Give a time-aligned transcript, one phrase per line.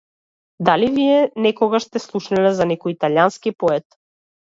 [0.67, 4.01] Дали вие некогаш сте слушнале за некој италијански поет?